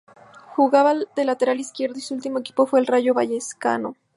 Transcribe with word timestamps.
Jugaba 0.55 0.95
de 0.95 1.25
lateral 1.25 1.59
izquierdo 1.59 1.99
y 1.99 2.01
su 2.01 2.15
último 2.15 2.39
equipo 2.39 2.65
fue 2.65 2.79
el 2.79 2.87
Rayo 2.87 3.13
Vallecano. 3.13 3.93